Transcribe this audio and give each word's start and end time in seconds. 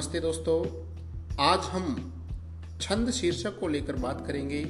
नमस्ते 0.00 0.20
दोस्तों। 0.20 0.54
आज 1.44 1.64
हम 1.70 1.86
छंद 2.80 3.10
शीर्षक 3.10 3.58
को 3.60 3.68
लेकर 3.68 3.96
बात 3.96 4.22
करेंगे 4.26 4.62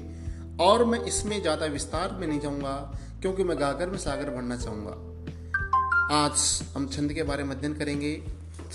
और 0.61 0.85
मैं 0.85 0.99
इसमें 1.01 1.41
ज़्यादा 1.41 1.67
विस्तार 1.67 2.17
में 2.21 2.27
नहीं 2.27 2.39
जाऊँगा, 2.41 2.73
क्योंकि 3.21 3.45
मैं 3.45 3.59
गागर 3.61 3.91
में 3.91 3.99
सागर 3.99 4.31
बनना 4.31 4.57
चाहूँगा। 4.57 6.17
आज 6.17 6.63
हम 6.75 6.89
छंद 6.89 7.13
के 7.13 7.23
बारे 7.23 7.45
में 7.45 7.55
अध्ययन 7.57 7.75
करेंगे। 7.75 8.13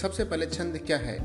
सबसे 0.01 0.23
पहले 0.23 0.45
छंद 0.45 0.77
क्या 0.85 0.97
है? 0.97 1.17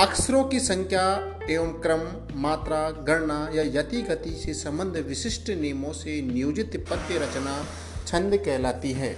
अक्षरों 0.00 0.44
की 0.44 0.60
संख्या 0.60 1.04
एवं 1.50 1.72
क्रम, 1.80 2.06
मात्रा, 2.40 2.80
गणना 3.02 3.38
या 3.54 3.62
यति 3.78 4.02
गति 4.02 4.30
से 4.36 4.54
संबंध 4.54 4.96
विशिष्ट 5.08 5.50
नियमों 5.50 5.92
से 5.92 6.20
नियोजित 6.22 6.76
पद्य 6.90 7.18
रचना 7.18 7.62
छंद 8.06 8.36
कहलाती 8.36 8.92
है। 8.92 9.14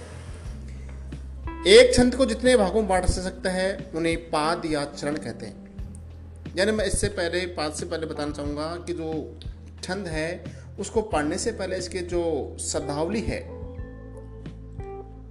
एक 1.67 1.95
छंद 1.95 2.15
को 2.15 2.25
जितने 2.25 2.57
भागों 2.57 2.79
में 2.79 2.89
बांट 2.89 3.05
सकता 3.05 3.49
है, 3.49 3.91
उन्हें 3.95 4.17
पाद 4.17 4.65
या 4.65 4.85
चरण 4.85 5.15
कहते 5.15 5.45
हैं। 5.45 6.55
यानी 6.57 6.71
मैं 6.71 6.85
इससे 6.85 7.07
पहले, 7.07 7.45
पाद 7.45 7.73
से 7.73 7.85
पहले 7.85 8.05
बताना 8.05 8.31
चाहूँगा 8.31 8.75
कि 8.75 8.93
जो 8.93 9.39
छंद 9.83 10.07
है, 10.07 10.43
उसको 10.79 11.01
पढ़ने 11.01 11.37
से 11.37 11.51
पहले 11.51 11.77
इसके 11.77 11.99
जो 11.99 12.21
शब्दावली 12.59 13.21
है, 13.21 13.39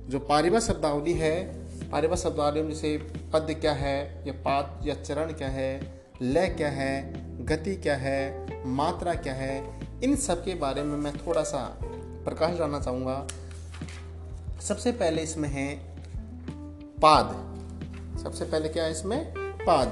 जो 0.09 0.19
पारिभा 0.19 0.61
शब्दावली 0.61 1.13
है 1.13 1.65
पारिवा 1.91 2.17
शब्दावली 2.17 2.63
में 2.63 2.71
जैसे 2.71 2.97
पद 3.33 3.55
क्या 3.61 3.73
है, 3.73 4.25
या 4.27 4.33
पाद, 4.33 4.87
या 4.87 4.95
चरण 4.95 5.33
क्या 5.33 5.49
है, 5.49 5.81
लय 6.23 6.49
क्या 6.49 6.69
है, 6.69 7.13
गति 7.47 7.77
क्या 7.77 7.97
है, 7.97 8.47
मात्रा 8.67 9.15
क्या 9.15 9.35
है, 9.35 9.81
इन 10.05 10.17
सब 10.17 10.45
के 10.45 10.55
बारे 10.55 10.83
में 10.83 10.97
मैं 10.99 11.17
थोड़ा 11.17 11.43
सा 11.43 11.79
प्रकाश 12.25 12.59
डालना 12.59 12.81
चाहूँगा। 12.81 13.27
सबसे 14.61 14.93
पहले 14.93 15.23
इसमें 15.23 15.49
है 15.49 15.94
पाद। 17.03 17.45
सबसे 18.23 18.45
पहले 18.45 18.69
क्या 18.69 18.85
है 18.85 18.91
इसमें? 18.91 19.35
पाद। 19.37 19.89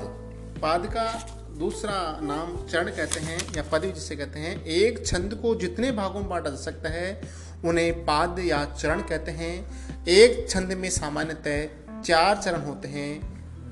पाद 0.62 0.86
का 0.86 1.26
दूसरा 1.58 2.20
नाम 2.22 2.66
चरण 2.66 2.88
कहते 2.88 3.20
हैं, 3.20 3.54
या 3.56 3.64
पद 3.72 3.82
जिसे 3.82 4.16
कहते 4.16 4.40
हैं। 4.40 4.64
एक 4.64 5.06
छंद 5.06 5.34
को 5.34 5.54
जितने 5.54 5.92
भागों 5.92 6.20
में 6.20 6.28
बांटा 6.28 6.50
जा 6.50 6.56
सकता 6.56 6.88
है, 6.88 7.22
उन्हें 7.64 8.04
पाद 8.04 8.38
या 8.38 8.64
चरण 8.64 9.00
कहते 9.00 9.30
हैं। 9.30 9.66
एक 10.06 10.50
छंद 10.50 10.72
में 10.72 10.90
सामान्यतः 10.90 11.68
चार 12.02 12.36
चरण 12.36 12.60
होते 12.60 12.88
हैं, 12.88 13.20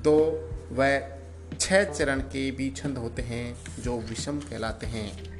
दो 0.01 0.49
व 0.71 1.01
छह 1.59 1.83
चरण 1.83 2.19
के 2.19 2.51
भी 2.51 2.69
छंद 2.69 2.97
होते 2.97 3.21
हैं, 3.21 3.57
जो 3.79 3.99
विषम 3.99 4.39
कहलाते 4.39 4.87
हैं। 4.87 5.31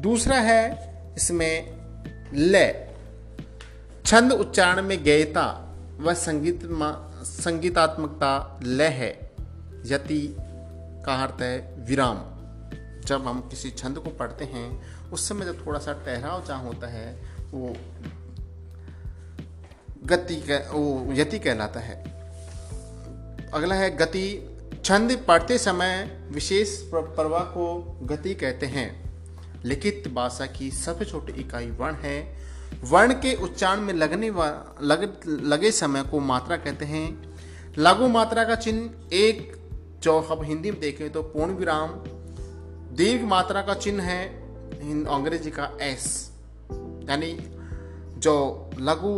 दूसरा 0.00 0.36
है 0.36 0.88
इसमें 1.16 1.78
लय 2.34 2.94
छंद 4.06 4.32
उच्चारण 4.32 4.82
में 4.82 5.04
गयता 5.04 5.76
व 6.00 6.14
संगीत 6.14 6.64
संगीतात्मकता 7.22 8.60
लय 8.62 8.88
है, 8.88 9.30
यति 9.86 10.36
का 11.06 11.22
अर्थ 11.24 11.42
है 11.42 11.74
विराम। 11.78 12.16
जब 13.06 13.26
हम 13.26 13.40
किसी 13.40 13.70
छंद 13.70 13.98
को 13.98 14.10
पढ़ते 14.10 14.44
हैं, 14.44 14.82
उस 15.10 15.28
समय 15.28 15.44
जब 15.44 15.66
थोड़ा 15.66 15.78
सा 15.78 15.92
ठहराव 15.92 16.44
जहाँ 16.46 16.62
होता 16.62 16.86
है, 16.86 17.22
वो 17.50 17.76
गति 20.04 20.36
वो 20.70 21.12
यति 21.12 21.38
कहलाता 21.38 21.80
है। 21.80 22.02
अगला 23.54 23.74
है, 23.74 23.96
गति, 23.96 24.56
छंद 24.84 25.24
पढ़ते 25.28 25.58
समय 25.58 26.20
विशेष 26.30 26.82
प्रवाह 26.94 27.42
को 27.42 27.98
गति 28.02 28.34
कहते 28.34 28.66
हैं। 28.66 29.08
लिखित 29.64 30.08
भाषा 30.08 30.46
की 30.46 30.70
सबसे 30.70 31.04
छोटी 31.04 31.32
इकाई 31.32 31.70
वर्ण 31.70 31.94
है 31.94 32.38
वर्ण 32.84 33.12
के 33.12 33.34
उच्चारण 33.34 33.80
में 33.80 33.92
लगने 33.94 34.28
लग, 34.30 35.20
लगे 35.26 35.70
समय 35.70 36.02
को 36.02 36.20
मात्रा 36.20 36.56
कहते 36.56 36.84
हैं। 36.84 37.06
लघु 37.78 38.08
मात्रा 38.08 38.44
का 38.44 38.54
चिन्ह 38.54 39.16
एक 39.16 39.56
जो 40.02 40.18
हम 40.20 40.42
हिंदी 40.42 40.70
में 40.70 40.80
देखें 40.80 41.10
तो 41.10 41.22
पूर्ण 41.22 41.52
विराम। 41.52 41.90
दीर्घ 42.96 43.24
मात्रा 43.24 43.62
का 43.62 43.74
चिन्ह 43.74 44.02
है 44.02 44.26
अंग्रेज़ी 45.06 45.50
का 45.50 45.70
एस। 45.82 46.06
यानी 47.10 47.32
जो 48.18 48.34
लघु 48.78 49.14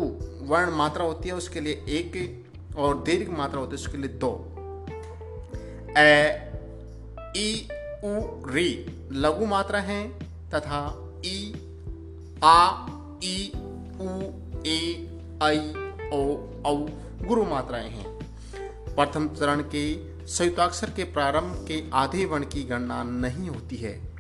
वर्ण 0.47 0.71
मात्रा 0.71 1.05
होती 1.05 1.29
है 1.29 1.35
उसके 1.35 1.61
लिए 1.61 1.73
एक 1.89 2.77
और 2.77 3.03
दीर्घ 3.03 3.31
मात्रा 3.31 3.61
होती 3.61 3.71
है 3.71 3.83
उसके 3.83 3.99
लिए 3.99 4.11
दो। 4.25 4.33
ए 5.99 6.13
ई 7.37 7.69
उ 8.05 8.51
री। 8.51 8.69
लघु 9.13 9.47
मात्रा 9.47 9.81
है 9.81 10.09
तथा 10.51 10.81
ई 11.25 11.53
आ 12.45 12.87
ई, 13.25 13.53
उ, 14.01 14.31
ए, 14.67 15.07
आई, 15.43 15.59
ओ, 16.13 16.37
औ, 16.67 16.87
गुरु 17.29 17.45
मात्राएँ 17.45 17.91
हैं। 17.91 18.19
प्रथम 18.97 19.29
चरण 19.29 19.61
के 19.61 20.11
संयुक्ताक्षर 20.27 20.91
के 20.91 21.05
प्रारंभ 21.05 21.65
के 21.69 21.85
आधे 21.95 22.25
वर्ण 22.25 22.45
की 22.45 22.65
गणना 22.65 23.03
नहीं 23.03 23.49
होती 23.49 23.77
है। 23.77 24.17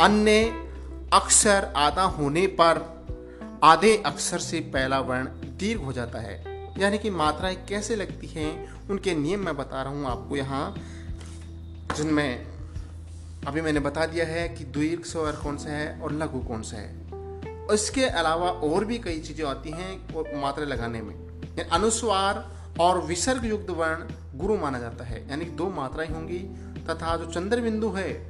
अन्य 0.00 0.64
अक्षर 1.12 1.72
आधा 1.76 2.02
होने 2.02 2.46
पर 2.46 3.02
आधे 3.64 4.02
अक्षर 4.06 4.38
से 4.38 4.60
पहला 4.60 5.00
वर्ण 5.00 5.24
दीर्घ 5.26 5.82
हो 5.82 5.92
जाता 5.92 6.18
है। 6.18 6.44
यानी 6.78 6.98
कि 6.98 7.10
मात्राएँ 7.10 7.56
कैसे 7.68 7.96
लगती 7.96 8.26
हैं, 8.26 8.74
उनके 8.88 9.14
नियम 9.14 9.40
मैं 9.40 9.56
बता 9.56 9.82
रहा 9.82 9.92
हूँ 9.92 10.06
आपको 10.06 10.36
यहाँ, 10.36 10.74
जिनमें 11.96 12.46
अभी 13.46 13.60
मैंने 13.60 13.80
बता 13.80 14.06
दिया 14.06 14.26
है 14.26 14.48
कि 14.48 14.64
दीर्घ 14.64 15.04
स्वर 15.04 15.32
कौन 15.32 15.56
सा 15.56 15.70
है 15.70 16.00
और 16.00 16.12
लघु 16.12 16.38
कौन 16.40 16.62
सा 16.62 16.76
है। 16.76 17.01
इसके 17.70 18.04
अलावा 18.04 18.50
और 18.50 18.84
भी 18.84 18.98
कई 18.98 19.20
चीज़ें 19.20 19.46
आती 19.46 19.70
हैं 19.70 20.40
मात्रा 20.40 20.64
लगाने 20.64 21.02
में। 21.02 21.68
अनुस्वार 21.72 22.50
और 22.80 23.00
विसर्ग 23.00 23.44
युक्त 23.44 23.70
वर्ण 23.70 24.38
गुरु 24.38 24.56
माना 24.56 24.78
जाता 24.78 25.04
है। 25.04 25.30
यानी 25.30 25.44
दो 25.44 25.68
मात्राएँ 25.70 26.08
होंगी 26.08 26.38
तथा 26.90 27.16
जो 27.16 27.24
चंद्र 27.24 27.60
बिंदु 27.60 27.90
है, 27.90 28.28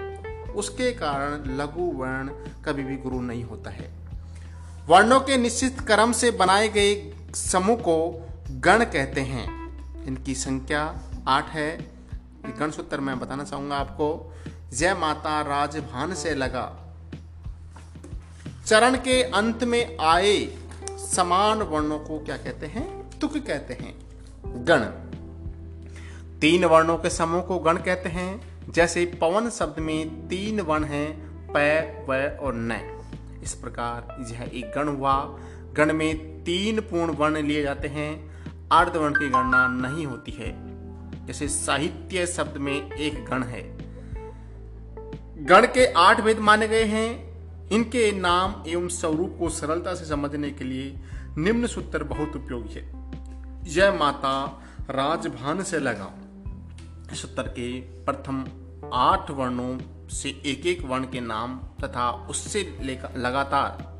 उसके 0.54 0.93
कारण 0.93 1.56
लघु 1.56 1.82
वर्ण 1.82 2.28
कभी 2.65 2.82
भी 2.82 2.97
गुरु 2.97 3.20
नहीं 3.20 3.44
होता 3.44 3.70
है। 3.70 3.91
वर्णों 4.88 5.20
के 5.20 5.37
निश्चित 5.37 5.81
क्रम 5.81 6.12
से 6.12 6.31
बनाए 6.31 6.69
गए 6.69 7.14
समूह 7.34 7.76
को 7.76 8.28
गण 8.50 8.84
कहते 8.84 9.20
हैं। 9.20 9.47
इनकी 10.04 10.34
संख्या 10.34 10.99
आठ 11.28 11.49
है। 11.49 11.78
गण 12.59 12.70
सूत्र 12.70 13.00
मैं 13.00 13.20
बताना 13.20 13.44
चाहूँगा 13.44 13.76
आपको। 13.76 14.34
जय 14.72 14.94
माता 14.94 15.41
राजभान 15.41 16.14
से 16.14 16.34
लगा। 16.34 16.81
चरण 18.67 18.97
के 18.97 19.23
अंत 19.23 19.65
में 19.65 19.99
आए 19.99 20.59
समान 20.91 21.59
वर्णों 21.59 21.99
को 21.99 22.19
क्या 22.19 22.37
कहते 22.37 22.67
हैं? 22.67 23.11
तुक 23.19 23.37
कहते 23.37 23.75
हैं। 23.75 23.99
गण। 24.65 24.81
तीन 26.41 26.65
वर्णों 26.65 26.97
के 26.97 27.11
समूह 27.11 27.43
को 27.43 27.59
गण 27.59 27.77
कहते 27.77 28.09
हैं। 28.09 28.59
जैसे 28.73 29.06
पवन 29.06 29.50
शब्द 29.50 29.78
में 29.78 30.28
तीन 30.28 30.61
वर्ण 30.61 30.84
हैं, 30.84 31.23
प, 31.50 31.56
व 32.11 32.39
और 32.45 32.53
न। 32.55 33.00
इस 33.43 33.55
प्रकार 33.55 34.17
यह 34.31 34.50
एक 34.55 34.73
गण 34.77 34.89
हुआ। 34.89 35.39
गण 35.73 35.93
में 35.93 36.44
तीन 36.44 36.81
पूर्ण 36.81 37.12
वर्ण 37.12 37.37
लिए 37.37 37.62
जाते 37.62 37.89
हैं। 37.89 38.31
अर्ध 38.73 38.97
वर्ण 38.97 39.15
की 39.15 39.29
गणना 39.29 39.67
नहीं 39.67 40.06
होती 40.06 40.33
है। 40.33 40.53
जैसे 41.27 41.49
साहित्य 41.49 42.27
शब्द 42.27 42.56
में 42.56 42.93
एक 42.93 43.25
गण 43.25 43.43
है। 43.43 43.77
गण 45.44 45.67
के 45.67 45.93
आठ 45.93 46.21
वेद 46.21 46.39
माने 46.39 46.69
गए 46.69 46.84
हैं। 46.84 47.31
इनके 47.71 48.12
नाम 48.12 48.62
एवं 48.69 48.89
स्वरूप 48.89 49.37
को 49.39 49.49
सरलता 49.49 49.95
से 49.95 50.05
समझने 50.05 50.50
के 50.50 50.65
लिए 50.65 51.00
निम्न 51.39 51.67
सूत्र 51.67 52.05
बहुत 52.05 52.37
उपयोगी 52.37 52.75
है। 52.75 52.93
जय 53.65 53.91
माता, 53.91 54.62
राजभान 54.91 55.62
से 55.62 55.78
लगा 55.78 56.12
सूत्र 57.15 57.43
के 57.43 57.81
प्रथम 57.81 58.45
आठ 58.95 59.31
वर्णों 59.31 59.78
से 60.09 60.43
एक 60.47 60.67
एक 60.67 60.83
वर्ण 60.83 61.05
के 61.05 61.21
नाम 61.21 61.59
तथा 61.59 62.11
उससे 62.11 62.78
लगातार 63.17 63.93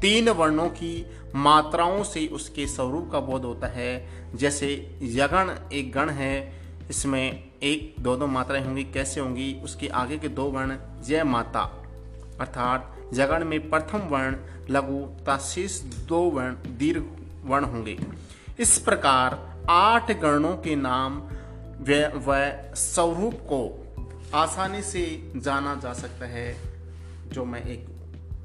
तीन 0.00 0.28
वर्णों 0.28 0.68
की 0.68 1.06
मात्राओं 1.34 2.02
से 2.04 2.26
उसके 2.26 2.66
स्वरूप 2.66 3.10
का 3.12 3.20
बोध 3.20 3.44
होता 3.44 3.66
है। 3.66 4.08
जैसे 4.34 4.98
यगण 5.02 5.70
एक 5.72 5.92
गण 5.92 6.10
है, 6.10 6.52
इसमें 6.90 7.50
एक, 7.62 7.94
दो 8.00 8.16
दो 8.16 8.26
मात्राएँ 8.26 8.64
होंगी, 8.64 8.84
कैसे 8.84 9.20
होंगी, 9.20 9.60
उसके 9.64 9.88
आगे 9.88 10.18
के 10.18 10.28
दो 10.28 10.44
वर्ण 10.44 10.76
जय 11.02 11.24
माता, 11.24 11.60
अर्थात 12.40 12.93
जगण 13.12 13.44
में 13.44 13.70
प्रथम 13.70 14.08
वर्ण 14.08 14.36
लघु 14.70 15.00
तथा 15.18 15.36
शेष 15.44 15.80
दो 16.08 16.20
वर्ण 16.30 16.76
दीर्घ 16.78 17.02
वर्ण 17.44 17.64
होंगे। 17.64 17.98
इस 18.58 18.78
प्रकार 18.78 19.38
आठ 19.70 20.10
गणों 20.20 20.56
के 20.56 20.76
नाम 20.76 21.22
व 22.20 22.34
स्वरूप 22.76 23.34
को 23.52 23.62
आसानी 24.34 24.82
से 24.82 25.02
जाना 25.36 25.74
जा 25.74 25.92
सकता 25.92 26.26
है, 26.26 26.54
जो 27.28 27.44
मैं 27.44 27.62
एक 27.64 27.86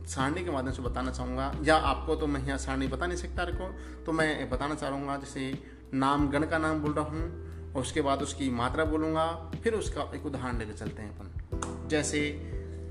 सारणी 0.07 0.43
के 0.43 0.51
माध्यम 0.51 0.73
से 0.73 0.81
बताना 0.81 1.11
चाहूँगा। 1.11 1.51
या 1.63 1.75
आपको 1.75 2.15
तो 2.15 2.27
मैं 2.27 2.43
यहाँ 2.45 2.57
सारणी 2.57 2.87
बता 2.87 3.05
नहीं 3.05 3.17
सकता 3.17 3.45
को 3.45 3.71
तो 4.05 4.11
मैं 4.11 4.49
बताना 4.49 4.75
चाहूँगा, 4.75 5.17
जैसे 5.17 5.53
नाम 5.93 6.27
गण 6.29 6.45
का 6.45 6.57
नाम 6.57 6.81
बोल 6.81 6.93
रहा 6.93 7.05
हूँ, 7.05 7.73
और 7.73 7.81
उसके 7.81 8.01
बाद 8.01 8.21
उसकी 8.21 8.49
मात्रा 8.51 8.85
बोलूँगा, 8.85 9.25
फिर 9.63 9.73
उसका 9.73 10.11
एक 10.15 10.25
उदाहरण 10.25 10.57
लेकर 10.59 10.73
चलते 10.73 11.01
हैं 11.01 11.17
अपन। 11.17 11.87
जैसे 11.87 12.29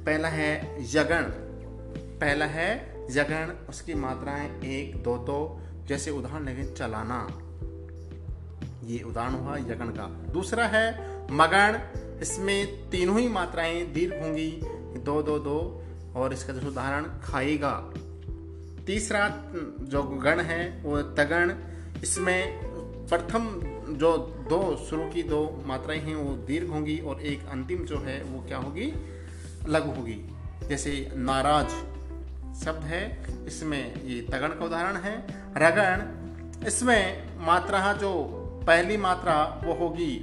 पहला 0.06 0.28
है 0.28 0.52
यगण। 0.92 1.30
पहला 2.20 2.44
है 2.44 2.98
जगण 3.10 3.66
उसकी 3.68 3.94
मात्राएँ 3.94 4.60
एक, 4.64 5.02
दो 5.02 5.18
दो, 5.18 5.60
जैसे 5.86 6.10
उदाहरण 6.10 6.44
लेंगे, 6.44 6.72
चलाना। 6.72 7.28
ये 8.84 9.02
उदाहरण 9.02 9.34
हुआ 9.34 9.56
यगण 9.56 9.86
का। 9.86 10.06
दूसरा 10.06 10.66
है 10.66 11.18
मगन, 11.30 11.80
इसमें 12.22 12.90
तीनों 12.90 13.20
ही 13.20 13.28
मात्राएँ 13.28 13.86
दीर्घ 13.86 14.22
होंगी, 14.22 14.60
दो 15.00 15.22
दो 15.22 15.38
दो, 15.38 15.84
और 16.16 16.32
इसका 16.32 16.52
जो 16.52 16.68
उदाहरण 16.68 17.02
खाएगा। 17.02 17.92
तीसरा 18.86 19.44
जो 19.80 20.02
गण 20.02 20.40
है, 20.40 20.82
वो 20.82 21.02
तगण 21.02 21.54
इसमें 22.02 22.60
प्रथम 23.08 23.60
जो 23.96 24.18
दो, 24.48 24.86
शुरू 24.90 25.10
की 25.10 25.22
दो 25.22 25.62
मात्राएँ 25.66 26.00
हैं, 26.00 26.14
वो 26.14 26.36
दीर्घ 26.36 26.68
होंगी, 26.68 26.98
और 26.98 27.22
एक 27.22 27.46
अंतिम 27.46 27.84
जो 27.84 27.98
है, 27.98 28.22
वो 28.22 28.46
क्या 28.46 28.58
होगी? 28.58 28.94
लघु 29.68 29.90
होगी। 29.90 30.24
जैसे 30.68 31.12
नाराज़ 31.14 31.97
शब्द 32.64 32.84
है। 32.84 33.02
इसमें 33.46 34.04
ये 34.04 34.20
तगण 34.22 34.48
का 34.48 34.64
उदाहरण 34.64 34.96
है। 34.96 35.16
रगण 35.56 36.66
इसमें 36.66 37.02
मात्रा 37.46 37.92
जो 37.92 38.12
पहली 38.66 38.96
मात्रा 38.96 39.42
वो 39.64 39.74
होगी 39.74 40.14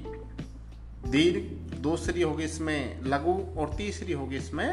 दीर्घ 1.08 1.44
दूसरी 1.80 2.22
होगी 2.22 2.44
इसमें 2.44 3.02
लघु 3.04 3.34
और 3.58 3.74
तीसरी 3.78 4.14
होगी 4.14 4.38
इसमें 4.38 4.70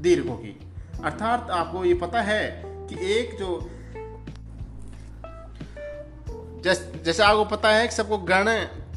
दीर्घ 0.00 0.26
होगी। 0.28 0.56
अर्थात 1.04 1.50
आपको 1.50 1.84
ये 1.84 1.94
पता 1.94 2.20
है 2.22 2.62
कि 2.64 2.96
एक 3.12 3.36
जो 3.38 3.50
जैस, 6.64 7.20
आपको 7.20 7.44
पता 7.46 7.68
है 7.68 7.86
कि 7.88 7.94
सबको 7.94 8.18
गण 8.18 8.48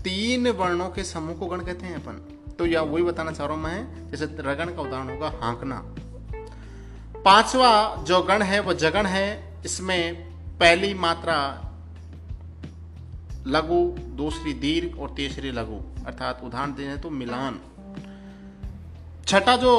तीन 0.04 0.50
वर्णों 0.52 0.90
के 0.90 1.04
समूह 1.04 1.36
को 1.36 1.48
गण 1.48 1.60
कहते 1.60 1.86
हैं 1.86 1.96
अपन। 1.96 2.16
तो 2.60 2.66
यह 2.66 2.82
वही 2.82 3.04
बताना 3.04 3.32
चाह 3.32 3.48
रहा 3.48 3.56
हूँ 3.56 3.64
मैं 3.64 4.10
जैसे 4.10 4.26
रगण 4.40 4.74
का 4.76 4.82
उदाहरण 4.82 5.10
होगा 5.10 5.34
हांकना। 5.42 5.78
पांचवा 7.26 7.96
जो 7.96 8.22
गण 8.22 8.42
है, 8.42 8.60
वो 8.60 8.74
जगण 8.74 9.06
है, 9.06 9.62
इसमें 9.66 10.16
पहली 10.60 10.94
मात्रा 10.94 11.60
लघु, 13.48 13.98
दूसरी 14.00 14.54
दीर्घ 14.54 15.00
और 15.00 15.14
तीसरी 15.18 15.52
लघु, 15.52 16.06
अर्थात 16.06 16.42
उदाहरण 16.44 16.74
देने 16.74 16.98
तो 16.98 17.10
मिलान। 17.10 17.60
छठा 19.28 19.56
जो 19.58 19.74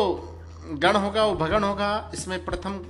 गण 0.71 0.97
होगा, 0.97 1.25
वो 1.25 1.35
भगण 1.35 1.65
होगा, 1.65 2.11
इसमें 2.15 2.45
प्रथम 2.45 2.81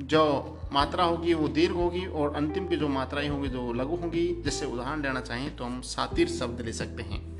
जो 0.00 0.58
मात्रा 0.72 1.04
होगी, 1.04 1.34
वो 1.34 1.48
दीर्घ 1.48 1.76
होगी 1.76 2.06
और 2.06 2.34
अंतिम 2.34 2.66
की 2.68 2.76
जो 2.76 2.88
मात्राएँ 2.88 3.28
होंगी, 3.28 3.48
जो 3.48 3.72
लघु 3.72 3.96
होंगी, 3.96 4.42
जिससे 4.44 4.66
उदाहरण 4.66 5.02
लेना 5.02 5.20
चाहें 5.20 5.56
तो 5.56 5.64
हम 5.64 5.80
सातिर 5.80 6.28
शब्द 6.28 6.60
ले 6.60 6.72
सकते 6.72 7.02
हैं। 7.02 7.35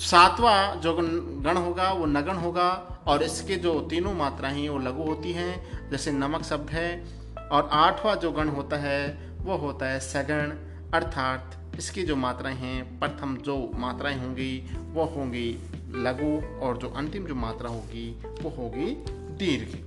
सातवां 0.00 0.80
जो 0.80 0.94
गण 1.42 1.56
होगा, 1.56 1.92
वो 1.92 2.06
नगण 2.06 2.34
होगा, 2.34 2.70
और 3.06 3.22
इसके 3.22 3.56
जो 3.56 3.80
तीनों 3.80 4.14
मात्राएँ 4.14 4.68
वो 4.68 4.78
लघु 4.78 5.02
होती 5.02 5.32
हैं, 5.32 5.90
जैसे 5.90 6.12
नमक 6.12 6.42
शब्द 6.42 6.70
है, 6.70 7.04
और 7.52 7.68
आठवां 7.72 8.16
जो 8.16 8.32
गण 8.32 8.48
होता 8.48 8.76
है, 8.76 9.18
वो 9.38 9.56
होता 9.56 9.86
है 9.86 10.00
सगण, 10.00 10.50
अर्थात 10.94 11.56
इसकी 11.78 12.02
जो 12.02 12.16
मात्राएँ 12.16 12.56
हैं, 12.56 12.98
प्रथम 12.98 13.36
जो 13.36 13.72
मात्राएँ 13.74 14.18
होंगी, 14.18 14.70
वो 14.92 15.04
होंगी 15.04 15.58
लघु, 15.90 16.60
और 16.66 16.76
जो 16.76 16.88
अंतिम 16.88 17.26
जो 17.26 17.34
मात्रा 17.34 17.68
होगी, 17.68 18.22
वो 18.42 18.50
होगी 18.50 19.04
दीर्घ। 19.36 19.78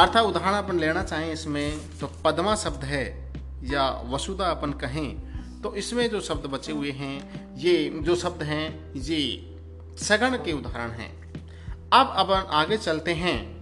अर्थात 0.00 0.24
उदाहरण 0.24 0.54
अपन 0.54 0.78
लेना 0.78 1.02
चाहें 1.02 1.32
इसमें 1.32 1.98
तो 2.00 2.10
पद्मा 2.24 2.56
शब्द 2.56 2.84
है, 2.84 3.32
या 3.64 4.02
वसुधा 4.06 4.44
अपन 4.44 4.72
कहें 4.72 5.33
तो 5.64 5.74
इसमें 5.74 6.10
जो 6.10 6.20
शब्द 6.20 6.46
बचे 6.46 6.72
हुए 6.72 6.90
हैं, 6.90 7.56
ये 7.56 8.00
जो 8.02 8.16
शब्द 8.16 8.42
हैं, 8.42 8.94
ये 8.94 9.56
सगण 9.96 10.36
के 10.36 10.52
उदाहरण 10.52 10.90
हैं। 10.90 11.34
अब 11.92 12.14
अपन 12.16 12.46
आगे 12.50 12.76
चलते 12.76 13.12
हैं। 13.12 13.54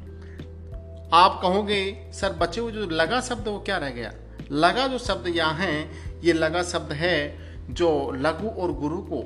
आप 1.15 1.39
कहोगे, 1.43 2.11
सर, 2.13 2.33
बचे 2.33 2.61
हुए 2.61 2.73
जो 2.73 2.87
लगा 2.87 3.21
शब्द 3.21 3.49
वो 3.49 3.59
क्या 3.59 3.77
रह 3.77 3.91
गया? 3.91 4.13
लगा 4.53 4.87
जो 4.87 4.99
शब्द 4.99 5.27
यहाँ 5.27 5.55
है, 5.55 5.91
ये 6.21 6.33
लगा 6.33 6.63
शब्द 6.63 6.93
है 6.93 7.39
जो 7.71 8.13
लघु 8.15 8.49
और 8.49 8.73
गुरु 8.73 8.99
को 9.13 9.23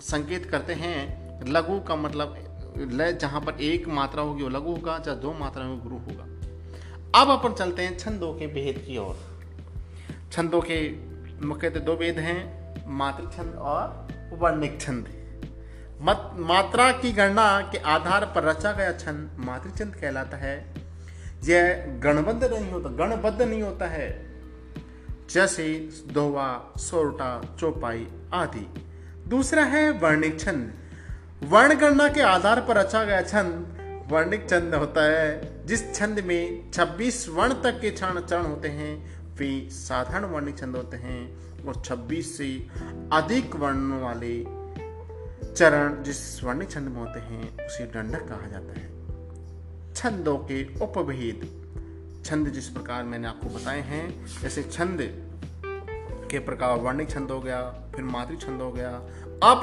संकेत 0.00 0.46
करते 0.46 0.72
हैं। 0.72 1.42
लघु 1.48 1.80
का 1.80 1.96
मतलब 1.96 2.36
लय 2.92 3.12
जहाँ 3.12 3.40
पर 3.40 3.60
एक 3.60 3.88
मात्रा 3.88 4.22
होगी 4.22 4.42
वो 4.42 4.48
लघु 4.48 4.70
होगा 4.70 4.98
चाहे 4.98 5.16
दो 5.16 5.32
मात्रा 5.32 5.64
होगी 5.64 5.80
गुरु 5.82 5.96
होगा। 5.96 6.24
अब 7.20 7.30
अपन 7.30 7.52
चलते 7.52 7.82
हैं 7.82 7.98
छंदों 7.98 8.34
के 8.34 8.46
भेद 8.46 8.84
की 8.86 8.96
ओर। 8.96 9.16
छंदों 10.32 10.60
के 10.60 11.11
मुख्यतः 11.44 11.80
दो 11.80 11.94
वेद 11.94 12.18
हैं 12.18 12.74
मातृ 12.88 13.22
छंद 13.22 13.54
और 13.54 14.08
वर्णिक 14.32 14.80
छंद 14.80 15.08
मत, 16.00 16.30
मात्रा 16.36 16.92
की 16.92 17.12
गणना 17.12 17.60
के 17.60 17.78
आधार 17.78 18.24
पर 18.24 18.42
रचा 18.42 18.72
गया 18.72 18.92
छंद 18.92 19.30
मातृछंद 19.38 19.94
कहलाता 19.94 20.36
है। 20.36 20.74
यह 21.44 21.84
गणबद्ध 22.04 22.44
नहीं 22.44 22.72
होता, 22.72 22.88
गणबद्ध 22.88 23.42
नहीं 23.42 23.62
होता 23.62 23.86
है। 23.86 24.32
जैसे 25.30 25.88
दोवा, 26.06 26.72
सोरटा, 26.76 27.56
चौपाई 27.60 28.08
आदि। 28.34 28.74
दूसरा 29.28 29.62
है 29.62 29.90
वर्णिक 29.90 30.40
छंद 30.40 30.74
वर्ण 31.42 31.74
गणना 31.74 32.08
के 32.08 32.20
आधार 32.20 32.60
पर 32.60 32.76
रचा 32.76 33.04
गया 33.04 33.22
छंद 33.22 33.78
वर्णिक 34.08 34.50
छंद 34.50 34.74
होता 34.74 35.04
है, 35.04 35.66
जिस 35.66 35.94
छंद 35.94 36.20
में 36.20 36.70
26 36.70 37.28
वर्ण 37.28 37.52
तक 37.52 37.80
के 37.80 37.90
चरण 37.90 38.20
चरण 38.20 38.42
होते 38.42 38.68
हैं। 38.68 39.21
वे 39.42 39.68
साधारण 39.70 40.24
वर्णिक 40.24 40.58
छंद 40.58 40.76
होते 40.76 40.96
हैं 40.96 41.20
और 41.66 41.82
26 41.84 42.38
से 42.38 42.68
अधिक 43.12 43.56
वर्ण 43.56 44.00
वाले 44.00 44.44
चरण 45.54 46.02
जिस 46.02 46.44
वर्णिक 46.44 46.70
छंद 46.70 46.88
में 46.88 46.96
होते 46.96 47.20
हैं, 47.20 47.66
उसे 47.66 47.84
दंडक 47.84 48.28
कहा 48.28 48.48
जाता 48.50 48.72
है। 48.72 48.86
छंदों 49.94 50.38
के 50.38 50.78
उपभेद। 50.80 51.62
छंद 52.26 52.48
जिस 52.48 52.68
प्रकार 52.68 53.04
मैंने 53.04 53.28
आपको 53.28 53.46
बताए 53.46 53.80
हैं, 53.80 54.26
जैसे 54.42 54.62
छंद 54.62 54.98
के 56.30 56.38
प्रकार 56.38 56.78
वर्णिक 56.78 57.10
छंद 57.10 57.30
हो 57.30 57.40
गया, 57.40 57.62
फिर 57.94 58.04
मातृ 58.04 58.36
छंद 58.36 58.62
हो 58.62 58.72
गया। 58.72 58.90
अब 59.42 59.62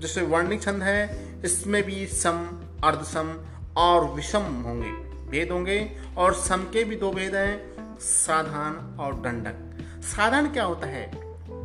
जैसे 0.00 0.22
वर्णिक 0.22 0.62
छंद 0.62 0.82
है, 0.82 1.26
इसमें 1.44 1.82
भी 1.82 2.06
सम, 2.06 2.60
अर्धसम 2.84 3.38
और 3.76 4.14
विषम 4.14 4.42
होंगे, 4.42 4.90
भेद 5.30 5.50
होंगे 5.50 5.96
और 6.16 6.34
सम 6.34 6.56
के 6.56 6.84
भी 6.84 6.96
दो 6.96 7.12
भेद 7.12 7.34
हैं। 7.34 7.71
साधारण 8.02 8.98
और 8.98 9.14
दंडक। 9.14 10.02
साधारण 10.04 10.48
क्या 10.48 10.64
होता 10.64 10.86
है? 10.86 11.10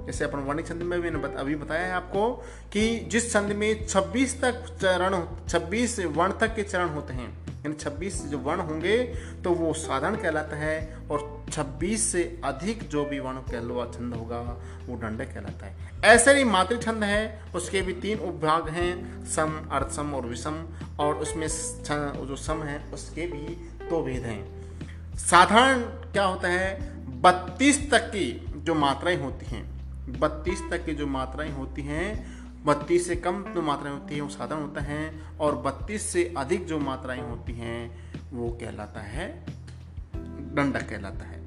जैसे 0.05 0.23
अपन 0.23 0.39
वर्णिक 0.39 0.67
छंद 0.67 0.81
में 0.81 0.97
मैंने 0.97 1.19
अभी 1.33 1.55
बताया 1.55 1.85
है 1.85 1.91
आपको 1.91 2.29
कि 2.73 2.99
जिस 3.11 3.31
छंद 3.33 3.51
में 3.51 3.87
26 3.87 4.39
तक 4.41 4.65
चरण 4.81 5.15
26 5.47 5.99
वर्ण 6.07 6.31
तक 6.31 6.55
के 6.55 6.63
चरण 6.63 6.89
होते 6.89 7.13
हैं, 7.13 7.29
यानी 7.57 7.73
26 7.73 8.21
जो 8.25 8.37
वर्ण 8.37 8.59
होंगे 8.59 8.97
तो 9.43 9.51
वो 9.51 9.73
साधारण 9.73 10.15
कहलाता 10.15 10.55
है 10.55 10.97
और 11.11 11.45
26 11.51 12.11
से 12.11 12.41
अधिक 12.45 12.87
जो 12.89 13.05
भी 13.05 13.19
वर्ण 13.19 13.37
कहलवा 13.37 13.85
छंद 13.85 14.13
होगा, 14.13 14.39
वो 14.87 14.95
दंडक 14.97 15.33
कहलाता 15.33 15.65
है। 15.65 15.75
ऐसे 16.05 16.33
ही 16.33 16.43
मातृ 16.43 16.77
छंद 16.77 17.03
है, 17.03 17.41
उसके 17.55 17.81
भी 17.81 17.93
तीन 17.93 18.19
उपभाग 18.19 18.69
हैं, 18.69 19.25
सम 19.25 19.59
अर्थसम 19.71 20.13
और 20.13 20.25
विषम, 20.25 20.65
और 20.99 21.15
उसमें 21.15 21.47
जो 21.47 22.35
सम 22.35 22.63
है, 22.63 22.83
उसके 22.93 23.27
भी 23.27 23.55
दो 23.79 23.89
तो 23.89 24.03
भेद 24.03 24.23
हैं। 24.23 24.56
साधारण 25.17 25.81
क्या 25.81 26.23
होता 26.23 26.47
है? 26.47 26.97
बत्तीस 27.21 27.91
तक 27.91 27.97
की 27.97 28.45
जो 28.55 28.75
मात्राएँ 28.75 29.17
होती 29.17 29.45
हैं, 29.45 29.65
बत्तीस 30.19 30.61
तक 30.71 30.85
की 30.85 30.93
जो 30.93 31.07
मात्राएँ 31.07 31.51
होती 31.51 31.81
हैं, 31.81 32.37
बत्तीस 32.65 33.07
से 33.07 33.15
कम 33.15 33.43
जो 33.43 33.61
मात्राएँ 33.61 33.93
होती 33.93 34.15
हैं 34.15 34.21
वो 34.21 34.29
साधारण 34.29 34.61
होता 34.61 34.81
है 34.81 35.21
और 35.39 35.55
बत्तीस 35.55 36.01
से 36.01 36.33
अधिक 36.37 36.65
जो 36.65 36.79
मात्राएँ 36.79 37.21
होती 37.21 37.53
हैं 37.53 38.11
वो 38.33 38.49
कहलाता 38.49 38.99
है, 38.99 39.45
दंडक 40.55 40.89
कहलाता 40.89 41.25
है। 41.25 41.39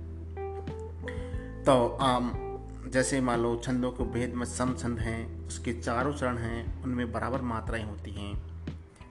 तो 1.65 1.89
आम, 1.89 2.33
जैसे 2.89 3.21
मान 3.21 3.41
लो 3.41 3.57
छंदों 3.65 3.91
के 3.91 4.05
भेद 4.05 4.35
में 4.35 4.47
सम 4.47 4.75
छंद 4.75 4.99
हैं, 4.99 5.49
उसके 5.49 5.73
चारों 5.73 6.13
चरण 6.13 6.39
हैं, 6.39 6.83
उनमें 6.83 7.13
बराबर 7.13 7.41
मात्राएँ 7.41 7.85
होती 7.85 8.11
हैं। 8.11 8.43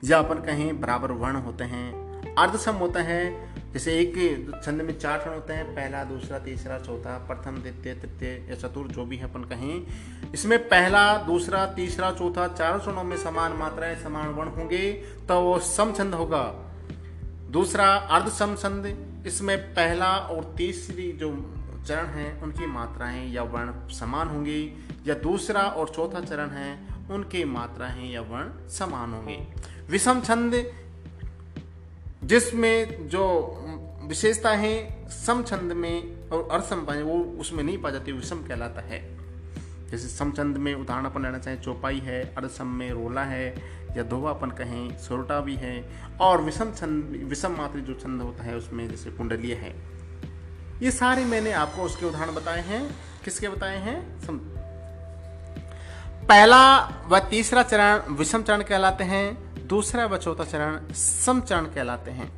या 0.03 0.19
अपन 0.19 0.35
कहें 0.35 0.81
बराबर 0.81 1.11
वर्ण 1.11 1.35
होते 1.35 1.63
हैं 1.63 2.09
अर्धसम 2.35 2.73
होता 2.73 3.01
है 3.01 3.48
जैसे 3.73 3.93
एक 3.99 4.61
छंद 4.63 4.81
में 4.81 4.97
चार 4.99 5.17
क्षण 5.17 5.29
होते 5.29 5.53
हैं, 5.53 5.65
पहला, 5.65 6.03
दूसरा, 6.03 6.39
तीसरा, 6.39 6.77
चौथा, 6.79 7.17
प्रथम, 7.27 7.57
द्वितीय, 7.57 7.93
तृतीय 7.93 8.47
या 8.49 8.55
चतुर्थ, 8.55 8.91
जो 8.91 9.05
भी 9.05 9.17
है 9.17 9.23
अपन 9.23 9.43
कहें। 9.43 10.31
इसमें 10.33 10.57
पहला, 10.69 11.03
दूसरा, 11.17 11.65
तीसरा, 11.65 12.11
चौथा 12.11 12.47
चारों 12.47 12.79
क्षणों 12.79 13.03
में 13.03 13.15
समान 13.17 13.53
मात्राएँ, 13.53 13.95
समान 13.95 14.29
वर्ण 14.29 14.49
होंगे 14.49 14.91
तो 15.27 15.41
वो 15.41 15.59
सम 15.59 15.93
छंद 15.93 16.13
होगा। 16.13 16.43
दूसरा 17.49 17.85
अर्ध 17.85 18.29
सम 18.29 18.55
छंद 18.55 18.85
इसमें 19.27 19.57
पहला 19.73 20.11
और 20.17 20.53
तीसरी 20.57 21.11
जो 21.11 21.31
चरण 21.87 22.05
है, 22.05 22.31
उनकी 22.41 22.65
मात्राएँ 22.65 23.31
या 23.31 23.43
वर्ण 23.43 23.71
समान 23.89 24.27
होंगी, 24.27 24.61
या 25.07 25.13
दूसरा 25.13 25.61
और 25.61 25.89
चौथा 25.89 26.19
चरण 26.21 26.49
है, 26.49 26.77
उनकी 27.11 27.43
मात्राएँ 27.45 28.11
या 28.11 28.21
वर्ण 28.21 28.67
समान 28.69 29.13
होंगे। 29.13 29.47
विषम 29.89 30.21
छंद 30.21 30.53
जिसमें 32.29 33.07
जो 33.07 33.23
विशेषता 34.03 34.49
है 34.49 35.07
सम 35.09 35.43
छंद 35.43 35.71
में 35.71 36.29
और 36.29 36.47
अर्सम 36.51 36.75
वो 36.75 37.39
उसमें 37.39 37.63
नहीं 37.63 37.77
पा 37.77 37.89
जाती, 37.89 38.11
विषम 38.11 38.35
कहलाता 38.35 38.81
है। 38.81 39.19
जैसे 39.89 40.07
समचंद 40.07 40.57
में 40.57 40.73
उदाहरण 40.75 41.05
अपन 41.05 41.23
लेना 41.23 41.37
चाहें, 41.37 41.61
चौपाई 41.61 41.99
है 41.99 42.35
अर्धसम 42.35 42.67
में 42.67 42.91
रोला 42.91 43.23
है, 43.23 43.55
या 43.97 44.03
धोवा 44.03 44.31
अपन 44.31 44.49
कहें, 44.49 44.97
सोरटा 44.97 45.39
भी 45.39 45.55
है, 45.55 45.89
और 46.21 46.41
विषम 46.41 46.71
छंद 46.71 47.23
विषम 47.29 47.51
मात्र 47.51 47.79
जो 47.79 47.93
छंद 47.93 48.21
होता 48.21 48.43
है, 48.43 48.55
उसमें 48.55 48.89
जैसे 48.89 49.09
कुंडलीय 49.09 49.53
है। 49.53 49.75
ये 50.81 50.91
सारे 50.91 51.25
मैंने 51.25 51.51
आपको 51.51 51.81
उसके 51.81 52.05
उदाहरण 52.05 52.35
बताए 52.35 52.61
हैं। 52.61 52.95
किसके 53.25 53.49
बताए 53.49 53.77
हैं? 53.77 54.21
सम 54.21 54.37
पहला 56.27 56.79
व 57.07 57.19
तीसरा 57.19 57.63
चरण 57.63 58.13
विषम 58.13 58.43
चरण 58.43 58.61
कहलाते 58.61 59.03
हैं। 59.03 59.48
दूसरा 59.69 60.05
व 60.05 60.17
चौथा 60.17 60.43
चरण 60.43 60.93
सम 60.93 61.41
चरण 61.41 61.65
कहलाते 61.65 62.11
हैं। 62.11 62.31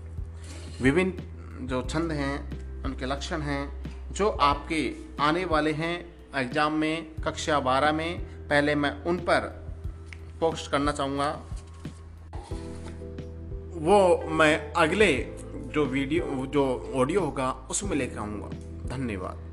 विभिन्न 0.82 1.68
जो 1.68 1.82
छंद 1.82 2.12
हैं, 2.12 2.84
उनके 2.84 3.06
लक्षण 3.06 3.42
हैं, 3.42 3.84
जो 4.12 4.30
आपके 4.30 4.96
आने 5.20 5.46
वाले 5.46 5.72
हैं 5.72 5.94
एग्ज़ाम 6.36 6.74
में, 6.74 7.16
कक्षा 7.24 7.60
बारह 7.60 7.92
में, 7.92 8.20
पहले 8.48 8.76
मैं 8.76 9.04
उन 9.04 9.18
पर 9.18 9.48
पोस्ट 10.40 10.72
करना 10.72 10.92
चाहूँगा। 10.92 11.30
वो 13.76 14.30
मैं 14.30 14.74
अगले 14.74 15.14
जो 15.74 15.86
वीडियो, 15.86 16.46
जो 16.46 16.92
ऑडियो 16.96 17.22
होगा, 17.22 17.52
उसमें 17.52 17.96
लेकर 17.98 18.20
आऊँगा। 18.20 18.50
धन्यवाद। 18.98 19.51